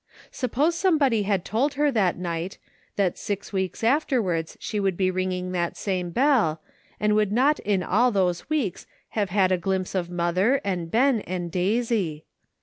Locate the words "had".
1.29-1.45, 9.29-9.51